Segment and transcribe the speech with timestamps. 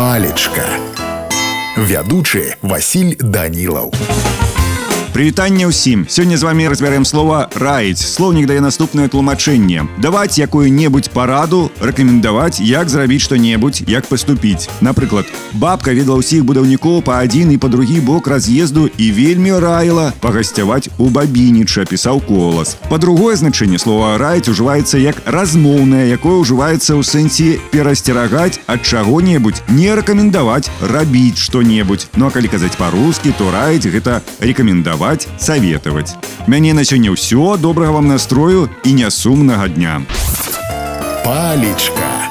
[0.00, 0.66] палечка
[1.76, 3.92] вядучы Васіль данілаў
[5.16, 11.72] Прывітанне ўсім сёння з вами разбярем слова раіць слоўнік дае наступнае тлумачэнне даваць якую-небудзь параду
[11.80, 15.24] рэкамендаваць як зрабіць што-небудзь як паступіць напрыклад
[15.56, 20.92] бабка ведала ўсіх будаўнікоў па адзін і па другі бок раз'езду і вельмі раіла пагасцяваць
[21.00, 27.56] у бабініча пісаў колас па-другое значэнне слова раіць ужываецца як размоўнае якое ўжываецца ў сэнсе
[27.72, 34.20] перасцерагаць ад чаго-небудзь не рэкамендаваць рабіць што-небудзь ну а калі казаць па-рускі то раіць гэта
[34.44, 36.15] рэкамендаваць рэкамендаваць саветаваць
[36.47, 40.01] мяне на сёння ўсё добрага вам настрою і нясумнага дня.
[41.25, 42.30] Палечка